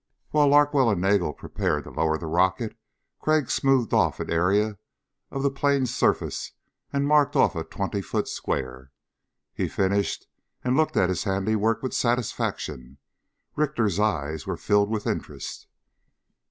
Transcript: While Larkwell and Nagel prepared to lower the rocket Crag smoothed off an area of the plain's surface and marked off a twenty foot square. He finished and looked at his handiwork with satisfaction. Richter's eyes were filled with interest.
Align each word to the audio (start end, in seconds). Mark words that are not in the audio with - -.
While 0.31 0.47
Larkwell 0.47 0.89
and 0.89 0.99
Nagel 0.99 1.31
prepared 1.31 1.83
to 1.83 1.91
lower 1.91 2.17
the 2.17 2.25
rocket 2.25 2.75
Crag 3.19 3.51
smoothed 3.51 3.93
off 3.93 4.19
an 4.19 4.31
area 4.31 4.79
of 5.29 5.43
the 5.43 5.51
plain's 5.51 5.93
surface 5.95 6.53
and 6.91 7.07
marked 7.07 7.35
off 7.35 7.55
a 7.55 7.63
twenty 7.63 8.01
foot 8.01 8.27
square. 8.27 8.91
He 9.53 9.67
finished 9.67 10.25
and 10.63 10.75
looked 10.75 10.97
at 10.97 11.09
his 11.09 11.25
handiwork 11.25 11.83
with 11.83 11.93
satisfaction. 11.93 12.97
Richter's 13.55 13.99
eyes 13.99 14.47
were 14.47 14.57
filled 14.57 14.89
with 14.89 15.05
interest. 15.05 15.67